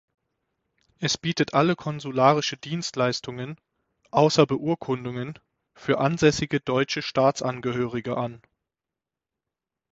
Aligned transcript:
Es 0.97 1.15
bietet 1.19 1.53
alle 1.53 1.75
konsularische 1.75 2.57
Dienstleistungen 2.57 3.57
(außer 4.09 4.47
Beurkundungen) 4.47 5.37
für 5.75 5.99
ansässige 5.99 6.59
deutsche 6.59 7.03
Staatsangehörige 7.03 8.17
an. 8.17 8.41